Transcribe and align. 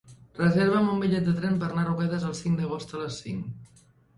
Reserva'm 0.37 0.87
un 0.93 1.03
bitllet 1.03 1.27
de 1.27 1.35
tren 1.41 1.61
per 1.65 1.69
anar 1.69 1.83
a 1.85 1.91
Roquetes 1.91 2.27
el 2.31 2.35
cinc 2.43 2.61
d'agost 2.63 2.97
a 2.99 3.05
les 3.07 3.21
cinc. 3.27 3.87